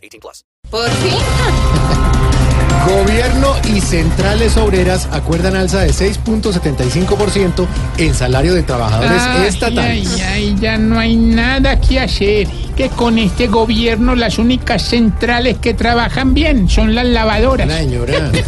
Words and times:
18 0.00 0.20
plus. 0.20 0.44
Por 0.70 0.88
fin. 0.90 1.18
Gobierno 2.86 3.54
y 3.64 3.80
centrales 3.80 4.56
obreras 4.56 5.08
acuerdan 5.12 5.54
alza 5.54 5.80
de 5.80 5.90
6.75% 5.90 7.66
en 7.98 8.14
salario 8.14 8.54
de 8.54 8.62
trabajadores 8.62 9.20
Ay, 9.22 9.46
estatales. 9.48 10.08
Ay, 10.14 10.22
ay, 10.22 10.56
ya 10.58 10.78
no 10.78 10.98
hay 10.98 11.16
nada 11.16 11.78
que 11.80 12.00
hacer. 12.00 12.48
Que 12.76 12.88
con 12.88 13.18
este 13.18 13.48
gobierno 13.48 14.14
las 14.14 14.38
únicas 14.38 14.82
centrales 14.82 15.58
que 15.58 15.74
trabajan 15.74 16.32
bien 16.32 16.68
son 16.70 16.94
las 16.94 17.06
lavadoras. 17.06 17.68
La 17.68 17.78
señora. 17.78 18.30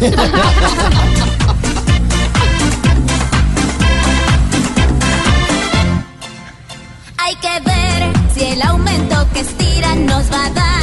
Hay 7.17 7.35
que 7.35 7.59
ver 7.65 8.13
si 8.33 8.43
el 8.45 8.61
aumento 8.63 9.27
que 9.33 9.39
estiran 9.41 10.05
nos 10.05 10.31
va 10.31 10.45
a 10.45 10.49
dar 10.49 10.82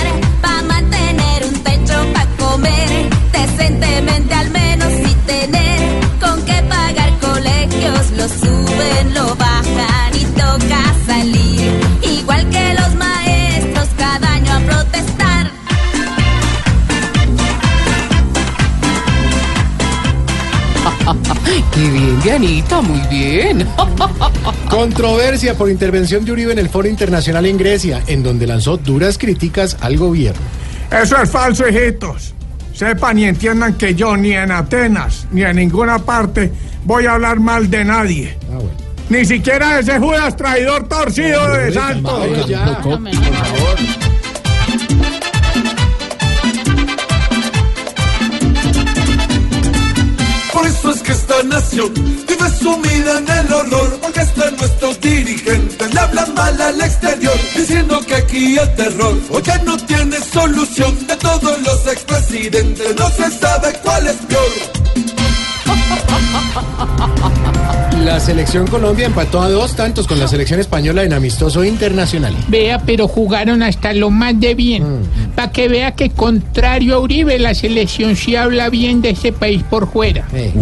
mantener 0.90 1.44
un 1.44 1.54
techo 1.62 1.94
para 2.12 2.30
comer 2.36 2.88
decentemente 3.32 4.34
al 4.34 4.50
menos 4.50 4.92
y 4.92 5.14
tener 5.26 6.00
con 6.20 6.44
qué 6.44 6.62
pagar 6.68 7.18
colegios. 7.20 8.10
Lo 8.16 8.28
suben, 8.28 9.14
lo 9.14 9.34
bajan 9.36 10.14
y 10.14 10.24
toca 10.24 10.94
salir. 11.06 11.72
Igual 12.02 12.48
que 12.50 12.74
los 12.74 12.94
maestros 12.96 13.88
cada 13.96 14.32
año 14.32 14.52
a 14.52 14.60
protestar. 14.60 15.50
Qué 21.74 21.88
bien, 21.90 22.20
Dianita, 22.22 22.80
muy 22.80 23.00
bien. 23.08 23.66
Controversia 24.70 25.54
por 25.54 25.70
intervención 25.70 26.24
de 26.24 26.32
Uribe 26.32 26.52
en 26.52 26.58
el 26.58 26.68
Foro 26.68 26.88
Internacional 26.88 27.46
en 27.46 27.56
Grecia, 27.56 28.02
en 28.06 28.22
donde 28.22 28.46
lanzó 28.46 28.76
duras 28.76 29.18
críticas 29.18 29.76
al 29.80 29.96
gobierno. 29.96 30.59
Eso 30.90 31.22
es 31.22 31.30
falso, 31.30 31.68
hijitos. 31.68 32.34
Sepan 32.72 33.18
y 33.18 33.24
entiendan 33.24 33.74
que 33.74 33.94
yo 33.94 34.16
ni 34.16 34.32
en 34.32 34.50
Atenas 34.50 35.26
ni 35.30 35.42
en 35.42 35.56
ninguna 35.56 35.98
parte 35.98 36.50
voy 36.84 37.06
a 37.06 37.12
hablar 37.12 37.38
mal 37.38 37.68
de 37.70 37.84
nadie. 37.84 38.38
Ah, 38.44 38.54
bueno. 38.54 38.70
Ni 39.10 39.24
siquiera 39.24 39.74
de 39.74 39.80
ese 39.80 39.98
Judas 39.98 40.36
traidor 40.36 40.88
torcido 40.88 41.48
de 41.52 41.72
Santos. 41.72 42.46
Nación 51.44 51.92
vive 51.94 52.50
sumida 52.58 53.18
en 53.18 53.28
el 53.28 53.52
horror, 53.52 53.98
porque 54.00 54.20
hasta 54.20 54.50
nuestros 54.50 55.00
dirigentes 55.00 55.94
le 55.94 56.00
hablan 56.00 56.34
mal 56.34 56.60
al 56.60 56.80
exterior, 56.80 57.38
diciendo 57.56 58.00
que 58.06 58.14
aquí 58.14 58.58
el 58.58 58.74
terror 58.74 59.18
hoy 59.30 59.42
ya 59.42 59.58
no 59.58 59.76
tiene 59.76 60.16
solución. 60.20 61.06
De 61.06 61.16
todos 61.16 61.62
los 61.62 61.86
expresidentes 61.86 62.96
no 62.96 63.08
se 63.10 63.30
sabe 63.30 63.72
cuál 63.82 64.06
es 64.06 64.16
peor. 64.16 64.80
La 68.04 68.18
selección 68.18 68.66
Colombia 68.66 69.06
empató 69.06 69.42
a 69.42 69.48
dos 69.48 69.76
tantos 69.76 70.06
con 70.06 70.18
la 70.18 70.26
selección 70.26 70.58
española 70.58 71.04
en 71.04 71.12
amistoso 71.12 71.64
internacional. 71.64 72.34
Vea, 72.48 72.78
pero 72.84 73.06
jugaron 73.06 73.62
hasta 73.62 73.92
lo 73.92 74.10
más 74.10 74.38
de 74.40 74.54
bien. 74.54 74.84
Para 75.34 75.52
que 75.52 75.68
vea 75.68 75.92
que 75.92 76.10
contrario 76.10 76.96
a 76.96 76.98
Uribe, 77.00 77.38
la 77.38 77.54
selección 77.54 78.16
sí 78.16 78.36
habla 78.36 78.70
bien 78.70 79.02
de 79.02 79.10
ese 79.10 79.32
país 79.32 79.62
por 79.62 79.90
fuera. 79.90 80.26
Eh. 80.32 80.52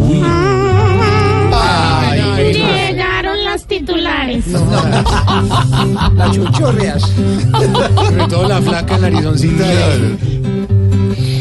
Las 6.15 6.32
chuchorreas. 6.32 7.03
Sobre 7.03 8.26
todo 8.28 8.49
la 8.49 8.60
flaca 8.60 8.99
narizoncita. 8.99 9.65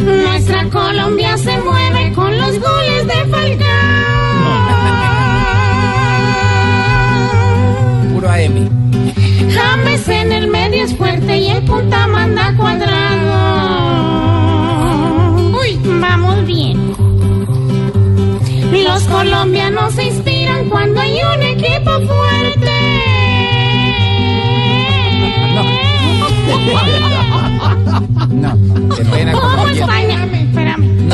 Nuestra 0.03 0.69
Colombia 0.69 1.37
se 1.37 1.57
mueve 1.59 2.13
con 2.13 2.37
los 2.37 2.59
goles 2.59 3.07
de 3.07 3.25
Falcao. 3.31 3.67
Puro 8.13 8.29
AM. 8.29 8.69
James 9.49 10.07
en 10.07 10.31
el 10.31 10.47
medio 10.47 10.83
es 10.83 10.95
fuerte 10.95 11.37
y 11.37 11.49
el 11.49 11.63
punta 11.63 12.07
manda 12.07 12.55
cuadrado. 12.55 13.27
Uy, 15.59 15.79
vamos 15.99 16.45
bien. 16.45 16.95
Los 18.71 19.03
colombianos 19.03 19.93
se 19.93 20.03
inspiran 20.05 20.69
cuando 20.69 21.01
hay 21.01 21.19
un 21.35 21.41
equipo 21.41 21.91
fuerte. 21.91 22.76
No, 28.29 28.55
no, 28.55 28.95
qué 28.95 29.03
pena 29.05 29.31
con 29.31 29.41
Como 29.41 29.57
Javier. 29.57 29.83
España. 29.83 30.25
Espérame. 30.25 31.07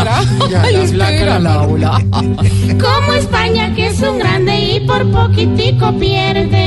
Ya, 0.49 0.63
la 0.71 0.87
flaca 0.87 1.39
la 1.39 1.53
aula. 1.53 2.01
Como 2.11 3.13
España, 3.13 3.73
que 3.75 3.87
es 3.87 4.01
un 4.01 4.17
grande 4.19 4.57
y 4.59 4.79
por 4.87 5.09
poquitico 5.11 5.91
pierde. 5.99 6.65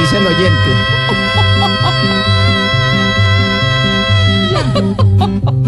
Dice 0.00 0.16
el 0.18 0.26
oyente. 0.26 0.70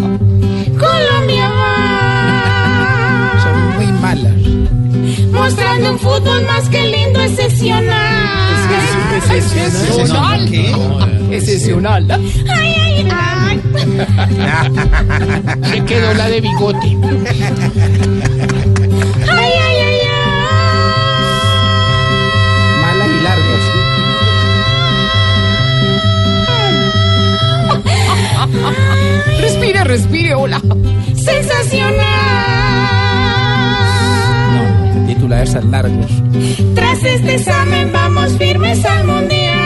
Mostrando 5.81 5.93
un 5.93 5.99
fútbol 5.99 6.45
más 6.47 6.69
que 6.69 6.83
lindo, 6.87 7.21
excepcional. 7.23 8.61
¿Excepcional? 9.33 10.51
¿Qué? 10.51 10.75
Excepcional. 11.37 12.07
Ay, 12.11 12.77
ay, 12.81 13.09
ay. 13.11 13.61
Se 15.71 15.85
quedó 15.85 16.13
la 16.15 16.29
de 16.29 16.41
bigote. 16.43 16.99
Ay, 19.29 19.53
ay, 19.63 19.77
ay, 19.87 20.01
ay. 20.03 20.21
Malas 22.83 23.09
y 23.09 23.21
largas. 23.25 23.65
Respire, 29.41 29.85
respire, 29.85 30.35
hola. 30.35 30.61
Sensacional. 31.15 32.60
Largos. 35.41 36.11
Tras 36.75 37.03
este 37.03 37.37
examen 37.37 37.91
vamos 37.93 38.37
firmes 38.37 38.85
al 38.85 39.07
mundial. 39.07 39.57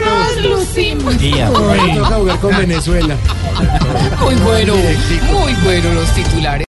Nos 0.00 0.44
lucimos. 0.44 1.14
toca 1.14 2.14
jugar 2.16 2.38
con 2.38 2.56
Venezuela. 2.56 3.16
Muy 4.22 4.34
bueno, 4.36 4.74
muy 4.74 5.52
bueno 5.62 5.92
los 5.92 6.08
titulares. 6.14 6.66